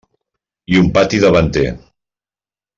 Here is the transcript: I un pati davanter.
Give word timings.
I 0.75 0.77
un 0.79 0.89
pati 0.95 1.19
davanter. 1.27 1.69